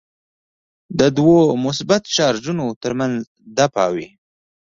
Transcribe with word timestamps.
د 0.99 1.01
دوو 1.17 1.37
مثبت 1.65 2.01
چارجونو 2.15 2.65
ترمنځ 2.83 3.13
دفعه 3.57 3.87
وي. 3.95 4.07